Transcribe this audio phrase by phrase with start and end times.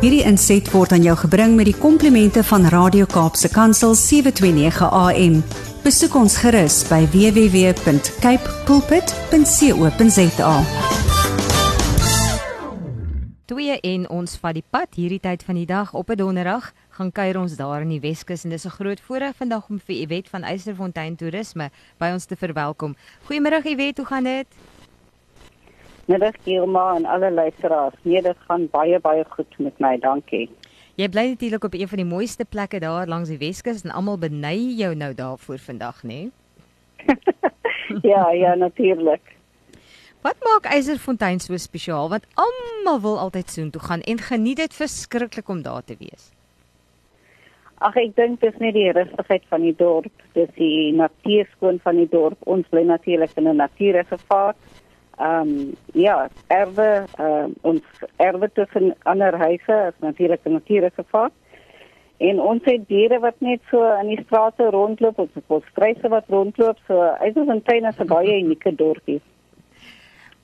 [0.00, 5.34] Hierdie inset word aan jou gebring met die komplimente van Radio Kaapse Kansel 729 AM.
[5.84, 10.54] Besoek ons gerus by www.cape pulpit.co.za.
[13.52, 17.12] Twee en ons vat die pad hierdie tyd van die dag op 'n donderdag gaan
[17.12, 20.28] kuier ons daar in die Weskus en dis 'n groot voorreg vandag om vir Iwet
[20.28, 22.96] van Eysterfontein Toerisme by ons te verwelkom.
[23.28, 24.46] Goeiemôre Iwet, hoe gaan dit?
[26.10, 27.94] Middag Gilma en alle luisteraars.
[28.02, 29.92] Nee, dit gaan baie baie goed met my.
[30.02, 30.48] Dankie.
[30.98, 34.18] Jy bly natuurlik op een van die mooiste plekke daar langs die Weskus en almal
[34.18, 36.08] beny jou nou daarvoor vandag, nê?
[36.16, 37.20] Nee?
[38.12, 39.36] ja, ja, natuurlik.
[40.26, 42.10] Wat maak Eiserfontein so spesiaal?
[42.10, 46.32] Want almal wil altyd soheen toe gaan en geniet dit verskriklik om daar te wees.
[47.78, 52.10] Ag ek dink dis net die rustigheid van die dorp, dis die natuurskoon van die
[52.10, 52.42] dorp.
[52.50, 54.56] Ons bly natuurlik in 'n natuurreservaat
[55.20, 57.82] ehm um, ja, erwe uh, ons
[58.16, 61.30] erwe tussen ander huise is natuurlik 'n natuurlike gevaar.
[62.16, 66.24] En ons het diere wat net so in die strate rondloop, ons het volstruise wat
[66.28, 69.20] rondloop, so Eisersfontein is 'n baie unieke dorpie.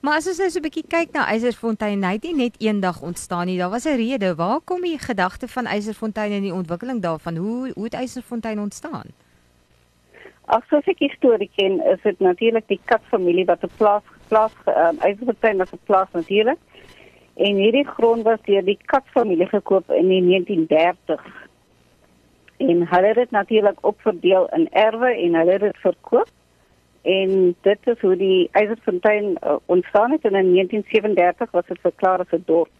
[0.01, 3.03] Maar as ons nou so 'n bietjie kyk na Eisersfontein, hy het nie net eendag
[3.03, 3.59] ontstaan nie.
[3.59, 4.35] Daar was 'n rede.
[4.35, 7.37] Waar kom die gedagte van Eisersfontein en die ontwikkeling daarvan?
[7.37, 9.07] Hoe hoe het Eisersfontein ontstaan?
[10.45, 14.53] Ag, soos ek die storie ken, is dit natuurlik die katfamilie wat 'n plaas plaas
[14.67, 16.59] um, Eisenfontein was 'n plaas natuurlik.
[17.35, 21.25] En hierdie grond was deur die katfamilie gekoop in die 1930.
[22.57, 26.29] En hulle het dit natuurlik opverdeel in erwe en hulle het dit verkoop.
[27.03, 32.19] En dit is hoe die Eisenfontein uh, ontstaan het en in 1937 was dit verklaar
[32.19, 32.71] as 'n dorp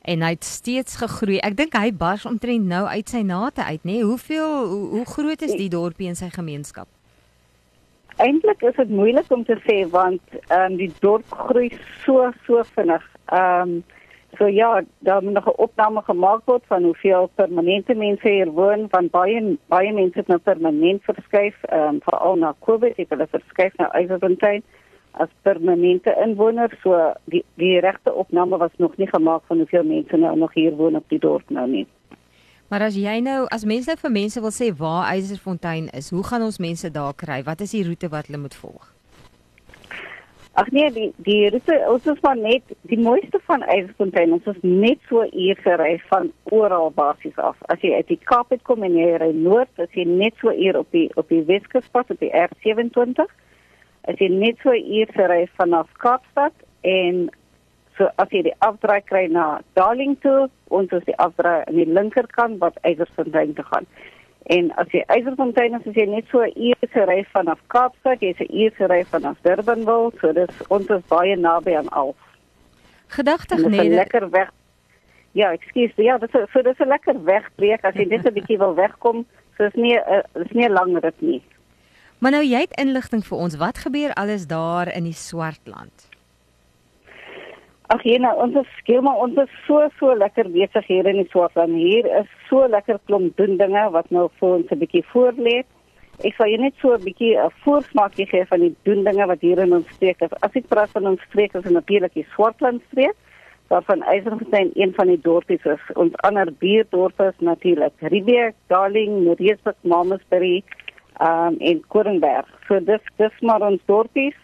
[0.00, 1.38] en hy het steeds gegroei.
[1.44, 3.98] Ek dink hy bars omtrent nou uit sy nate uit, nê?
[3.98, 4.06] Nee?
[4.08, 6.88] Hoeveel hoe, hoe groot is die dorpie en sy gemeenskap?
[8.20, 11.70] Eintlik is dit moeilik om te sê want ehm um, die dorp groei
[12.04, 13.04] so so vinnig.
[13.32, 13.82] Ehm um,
[14.38, 18.86] so ja, daar moet nog 'n opname gemaak word van hoeveel permanente mense hier woon
[18.90, 23.26] want baie baie mense het nou permanent verskuif ehm um, veral na Covid, het hulle
[23.30, 24.62] verskuif na Eisersfontein
[25.10, 30.16] as permanente inwoner so die die regte opname was nog nie gemaak van hoeveel mense
[30.16, 31.86] nou nog hier woon op die dorp nou nie.
[32.70, 36.22] Maar as jy nou as mense nou vir mense wil sê waar Eiserfontein is, hoe
[36.26, 37.42] gaan ons mense daar kry?
[37.42, 38.88] Wat is die roete wat hulle moet volg?
[40.60, 44.38] Ag nee, die die roete ons is maar net die mooiste van Eiserfontein.
[44.38, 47.58] Ons is net so uur gery van oral basies af.
[47.74, 50.54] As jy uit die Kaap uit kom en jy ry noord, is jy net so
[50.54, 53.26] uur op die op die Weskuspad op die R27
[54.08, 56.54] as jy net so uur ry vanaf Kaapstad
[56.86, 57.28] en
[58.00, 61.88] so as jy die afdraai kry na Darling toe, ons is die afdraai aan die
[61.98, 63.88] linkerkant wat Eisersfontein toe gaan.
[64.54, 68.40] En as jy Eisersfontein is, is jy net so 'n uur ry vanaf Kaapstad, jy's
[68.40, 72.14] 'n uur ry vanaf Durbanville, so dis ons is baie naby aan al.
[73.08, 74.50] Gedagtig net lekker weg.
[75.32, 78.58] Ja, ekskuus, ja, dit is so dis 'n lekker wegbreek as jy net 'n bietjie
[78.58, 79.26] wil wegkom.
[79.56, 81.42] So is nie 'n uh, is nie 'n lang rit nie.
[82.18, 83.56] Maar nou jy het inligting vir ons.
[83.56, 86.09] Wat gebeur alles daar in die Swartland?
[87.90, 91.30] Ag nee, nou, ons skiel maar ons is so so lekker besig hier in die
[91.32, 91.74] Swartland.
[91.74, 95.64] Hier is so lekker klomp doen dinge wat nou vir ons 'n bietjie voor lê.
[96.22, 99.40] Ek sal jou net so 'n bietjie 'n voorsmaakie gee van die doen dinge wat
[99.40, 100.30] hier in ons streek is.
[100.40, 103.16] As ek praat van ons streek, is natuurlik die Swartland streek.
[103.70, 105.82] Daarvan Eisenfontein een van die dorpies is.
[105.94, 110.62] Ons ander buurdorpe is natuurlik Riebeek, Darling, Moreesburg, Mamasbury,
[111.20, 112.46] um, en Korenberg.
[112.68, 114.36] So dis dis maar ons dorpies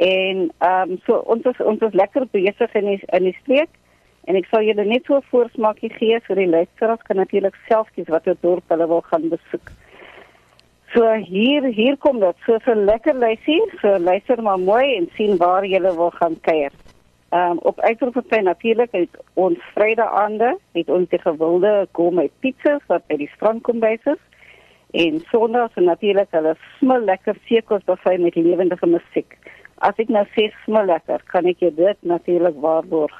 [0.00, 3.68] en ehm um, so ons is ons is lekker besig in die, in die streek
[4.24, 7.88] en ek sal julle net so 'n voorsmaakie gee vir die luisteraars kan natuurlik self
[7.94, 9.72] kies watter dorp hulle wil gaan besoek.
[10.94, 15.36] So hier hier kom dit so 'n lekker lysie, so luister maar mooi en sien
[15.36, 16.72] waar julle wil gaan kuier.
[17.30, 22.82] Ehm um, op Eiselfontein natuurlik het ons Vrydag aande het ons die gewilde gourmet pizzas
[22.86, 24.18] wat by die strand kom bysit
[24.90, 29.36] en sondags en natuurlik hulle smil lekker sekos buffet met lewendige musiek.
[29.80, 33.14] As ek nou sê smil lekker, kan ek jou dit natuurlik waarborg.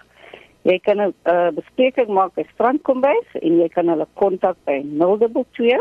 [0.69, 5.81] Jy kan 'n uh, bespreking maak by Strandkombuis en jy kan hulle kontak by 022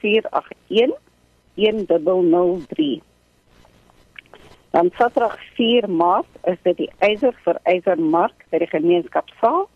[0.00, 0.94] 481
[1.56, 3.02] 1003.
[4.72, 9.66] Dan Saterdag 4 Maart is dit die Eiser vir Eisermark by die gemeenskapsaal.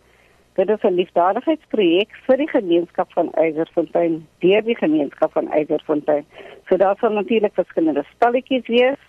[0.57, 6.25] Dit is 'n liefdadigheidsprojek vir die gemeenskap van Eiserfontein, deur die gemeenskap van Eiserfontein.
[6.69, 9.03] So daar sal natuurlik verskillende stalletjies wees.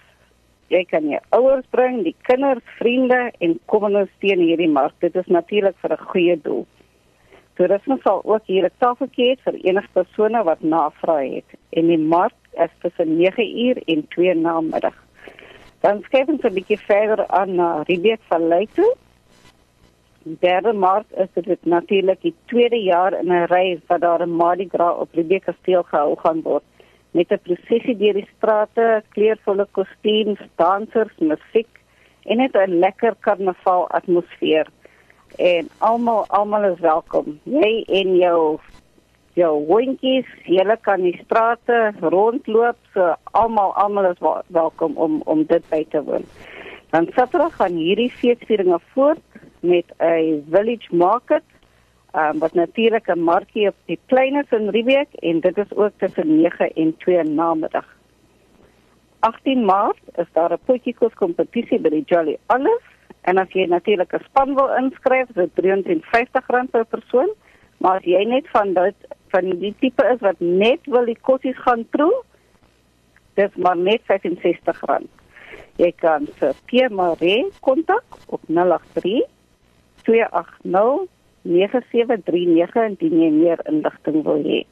[0.67, 4.93] Jy kan jou ouers bring, die kinders, vriende en kom ons steun hierdie mark.
[4.99, 6.65] Dit is natuurlik vir 'n goeie doel.
[7.55, 11.49] Toerisme sal ook hier 'n tafeltjie hê vir enige persone wat navraag het.
[11.69, 14.97] En die mark is tussen 9uur en 2 na middag.
[15.81, 18.95] Dan skep ons 'n bietjie verder aan na Riebeek van Leyte
[20.39, 24.67] 3 Maart is dit natuurlik die tweede jaar in 'n ry wat daar 'n Mardi
[24.69, 26.63] Gras op Riebeek Kasteel gehou gaan word
[27.17, 31.71] met 'n prosesie deur die strate, kleurvolle kostuums, dansers, musiek
[32.29, 34.67] en net 'n lekker karnaval atmosfeer.
[35.35, 37.39] En almal almal is welkom.
[37.43, 38.59] Jy en jou
[39.33, 45.69] jou hondjies, julle kan die strate rondloop, so almal almal is welkom om om dit
[45.69, 46.25] by te woon.
[46.89, 49.25] Dan Saterdag gaan hierdie feesvieringe voort
[49.59, 51.43] met 'n village market
[52.13, 56.41] um, wat natuurlik 'n markie op die kleines in Riebeek en dit is ook tussen
[56.41, 57.85] 9 en 2 namiddag.
[59.19, 62.87] 18 Maart is daar 'n potjiekos kompetisie by die Jolly Olive
[63.21, 67.29] en as jy natuurlik 'n span wil inskryf, is dit R350 per persoon,
[67.77, 68.95] maar as jy net van dit
[69.27, 72.23] van die tipe is wat net wil die kossies gaan proe,
[73.33, 75.03] dis maar net R65.
[75.75, 79.27] Jy kan vir Pierre Marie kontak op 083
[80.03, 81.16] 280
[81.47, 84.65] 9739 indien jy meer inligting wil hê.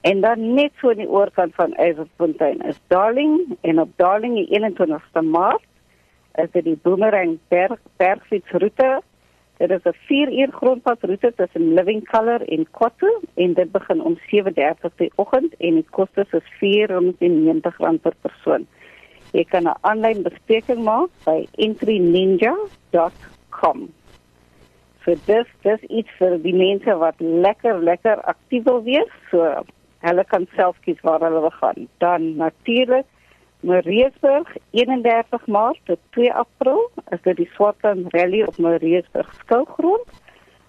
[0.00, 4.60] En dan net so in die oorkant van Eiserfontein is Darling en op Darling die
[4.60, 5.66] 21ste Maart
[6.38, 9.02] is dit die Boomerang Berg Bergfietsroete.
[9.58, 14.18] Dit is 'n 4 uur grondpadroete tussen Living Colour en Kotto en dit begin om
[14.30, 18.66] 7:30 die oggend en die koste is R490 per persoon.
[19.32, 23.92] Jy kan 'n aanlyn bespreking maak by entryninja.com.
[25.04, 29.12] So dis dis iets vir die mense wat lekker lekker aktief wil wees.
[29.30, 29.44] So
[30.06, 31.88] hulle kan self kies waar hulle wil gaan.
[31.98, 33.06] Dan natuurlik
[33.60, 40.06] Mariesburg 31 Maart tot 2 April is dit die Swartland Rally op Mariesburg skougrond.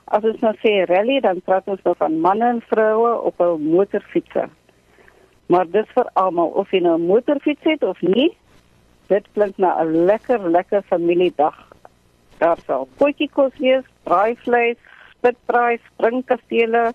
[0.09, 3.61] As ons nou sê rally dan praat ons nou van manne en vroue op 'n
[3.61, 4.49] motorfiets.
[5.45, 8.37] Maar dis vir almal of jy nou 'n motorfiets het of nie.
[9.07, 11.68] Dit klink na 'n lekker lekker familiedag
[12.39, 14.77] Daar sal potjiekos wees, braaivleis,
[15.11, 16.93] spitbraai, springkastele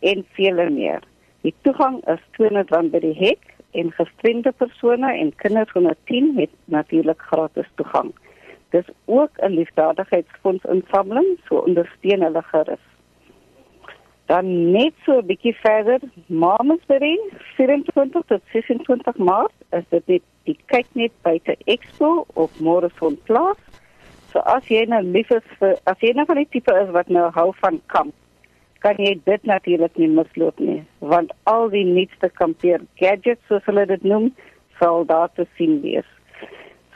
[0.00, 1.04] en vele meer.
[1.46, 6.50] Die toegang is R200 by die hek en gestremde persone en kinders onder 10 het
[6.74, 8.10] natuurlik gratis toegang.
[8.74, 12.84] Dis ook 'n liefdadigheidsfonds insameling, so ondersteun hulle gerus.
[14.26, 17.20] Dan net so 'n bietjie verder, Mamasbury,
[17.56, 23.62] 24 tot 26 Maart, is dit die, die kyk net buite Expo op Morrison Plaas.
[24.36, 27.08] So as jy nou lief is vir as jy nou van die tipe is wat
[27.08, 28.12] nou hou van kamp,
[28.84, 33.86] kan jy dit natuurlik nie misloop nie, want al die nuutste kampeer gadgets soos hulle
[33.88, 34.26] dit noem,
[34.76, 36.04] sal daar te sien wees.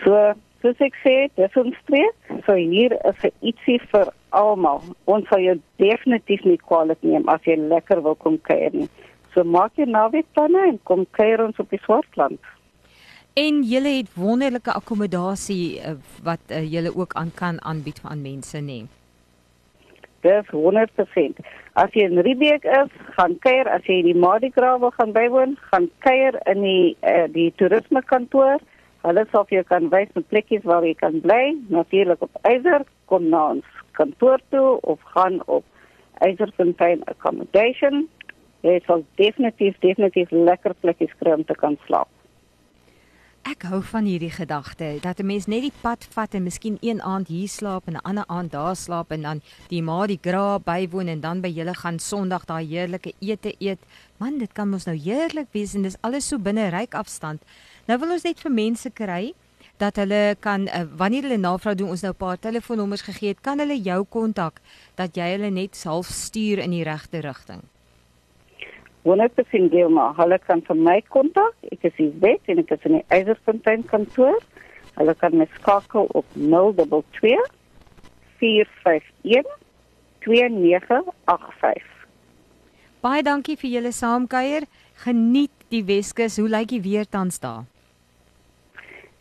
[0.04, 0.20] So,
[0.60, 4.84] soos ek sê, dis ons streek, so hier is 'n ietsie vir almal.
[5.08, 8.90] Ons sal jou definitief nie kwaliteit neem as jy lekker wil kom kuier nie.
[9.32, 12.40] So maak jy naweek planne en kom kuier ons op die Swartland.
[13.34, 15.92] En julle het wonderlike akkommodasie uh,
[16.22, 18.82] wat uh, julle ook aan kan aanbied aan mense nê.
[20.20, 21.38] Dis 100%.
[21.72, 25.88] As jy in Riebeek is, gaan kuier as jy in die wil gaan bywoon, gaan
[25.98, 28.58] kuier in die uh, die toerisme kantoor.
[29.06, 31.56] Hulle sal vir jou kan wys met plekkies waar jy kan bly.
[31.70, 35.64] Natuurlik op Eiser kom na ons kantoor toe of gaan op
[36.20, 38.08] Eiserfontein accommodation.
[38.66, 42.10] Jy sal definitief definitief lekker plekkies kry om te kan slaap.
[43.48, 47.00] Ek hou van hierdie gedagte dat 'n mens net die pad vat en miskien een
[47.02, 50.58] aand hier slaap en 'n ander aand daar slaap en dan die ma die gra
[50.58, 53.78] bywoon en dan by julle gaan Sondag daai heerlike ete eet.
[54.18, 57.42] Man, dit kan mos nou heerlik wees en dis alles so binne ryk afstand.
[57.86, 59.32] Nou wil ons net vir mense kry
[59.76, 63.40] dat hulle kan uh, wanneer hulle navraag doen ons nou 'n paar telefoonnommers gegee het,
[63.40, 64.60] kan hulle jou kontak
[64.94, 67.62] dat jy hulle net half stuur in die regte rigting.
[69.04, 71.54] 100% Gilma, hulle kan vir my kontak.
[71.72, 74.36] Ek is wet en ek is in die Eiserfontein kantoor.
[74.98, 77.46] Hulle kan my skakel op 022
[78.42, 79.48] 451
[80.26, 81.88] 2985.
[83.00, 84.66] Baie dankie vir julle saamkuier.
[85.04, 86.36] Geniet die Weskus.
[86.36, 87.64] Hoe lyk die weer tans daar?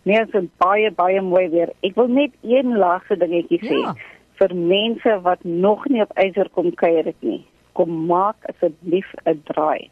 [0.03, 1.71] Nee, dit is baie baie mooi weer.
[1.87, 3.95] Ek wil net een laaste dingetjie sê ja.
[4.41, 7.45] vir mense wat nog nie op Eiser kom kuier het nie
[7.79, 9.89] kom maak asseblief 'n draai.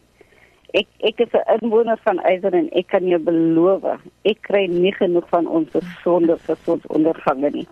[0.75, 3.83] Ek ek is 'n inwoner van Eiser en ek kan jou beloof,
[4.31, 7.67] ek kry nie genoeg van ons gesonde gesondondergange nie.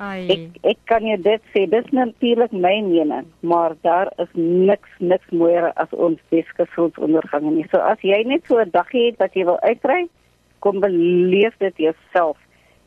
[0.00, 0.28] Ai.
[0.32, 0.42] Ek
[0.72, 5.72] ek kan jou dit sê, dis natuurlik my mening, maar daar is niks niks mooier
[5.76, 6.20] as ons
[6.56, 7.66] gesondondergange nie.
[7.72, 10.08] So as jy net so 'n dagie het wat jy wil uitry,
[10.60, 12.36] kom beleef dit jouself.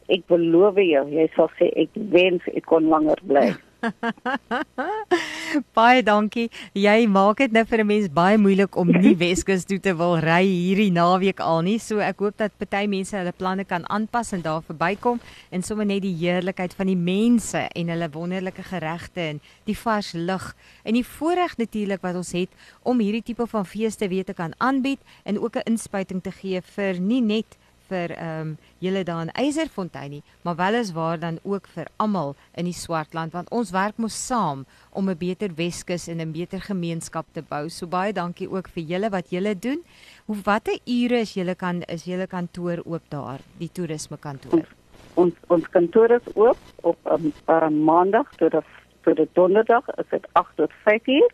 [0.09, 3.53] Ek beloof jou, jy sal sê ek wens ek kon langer bly.
[5.77, 6.47] baie dankie.
[6.77, 10.17] Jy maak dit nou vir 'n mens baie moeilik om nie Weskus toe te wil
[10.17, 11.79] ry hierdie naweek al nie.
[11.79, 15.19] So ek hoop dat party mense hulle planne kan aanpas en daar verbykom
[15.51, 20.13] en sommer net die heerlikheid van die mense en hulle wonderlike geregte en die vars
[20.13, 22.49] lug en die voorreg natuurlik wat ons het
[22.83, 26.61] om hierdie tipe van feeste weer te kan aanbied en ook 'n inspuiting te gee
[26.61, 27.57] vir nie net
[27.93, 32.35] vir ehm um, julle daar in Eyserfontein maar wel is waar dan ook vir almal
[32.57, 36.61] in die Swartland want ons werk mos saam om 'n beter Weskus en 'n beter
[36.61, 37.69] gemeenskap te bou.
[37.69, 39.83] So baie dankie ook vir julle wat julle doen.
[40.25, 44.65] Hoe watter ure is julle kan is julle kantoor oop daar, die toerisme kantoor?
[45.13, 48.65] Ons ons kantoor is oop op um, uh, maandag tot op
[49.03, 51.31] tot die donderdag is dit 8 tot 5 uur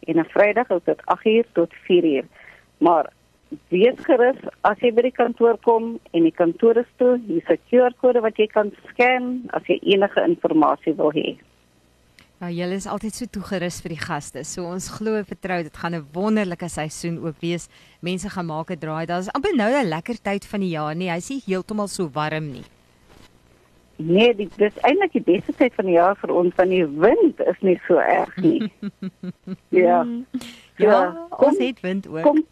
[0.00, 2.24] en 'n Vrydag is dit 8 uur tot 4 uur.
[2.78, 3.10] Maar
[3.70, 4.38] wees gerus
[4.68, 8.20] as jy by die kantoor kom en die kantoor is toe, hier is 'n QR-kode
[8.20, 11.38] wat jy kan scan as jy enige inligting wil hê.
[12.38, 14.44] Nou julle is altyd so toegerus vir die gaste.
[14.44, 17.68] So ons glo en vertrou dit gaan 'n wonderlike seisoen ook wees.
[18.00, 19.06] Mense gaan maak 'n draai.
[19.06, 21.10] Daar's amper nou 'n lekker tyd van die jaar nie.
[21.10, 22.64] Hy's nie heeltemal so warm nie.
[23.96, 27.40] Nee, dit is eintlik die beste tyd van die jaar vir ons want die wind
[27.40, 28.70] is nie so erg nie.
[29.82, 30.06] ja.
[30.78, 32.22] Ja, ja kom, ons het wind ook.
[32.22, 32.44] Kom,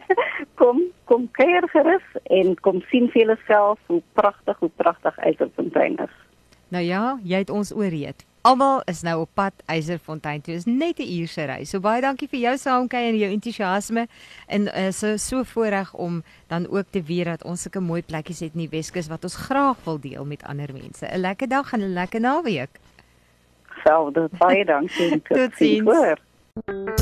[0.60, 6.14] kom kom keer gerus en kom sien vir jouself hoe pragtig hoe pragtig Eiserfontein is.
[6.72, 8.24] Nou ja, jy het ons ooreed.
[8.42, 10.54] Almal is nou op pad Eiserfontein toe.
[10.54, 11.64] Is net 'n uur se ry.
[11.64, 14.06] So baie dankie vir jou saamkyk en jou entoesiasme
[14.46, 18.40] en uh, so so voorreg om dan ook te weet dat ons sulke mooi plekkies
[18.40, 21.06] het in die Weskus wat ons graag wil deel met ander mense.
[21.06, 22.70] 'n Lekker dag en 'n lekker naweek.
[23.84, 24.28] Selfde.
[24.38, 25.22] Baie dankie.
[25.28, 27.01] Totsiens.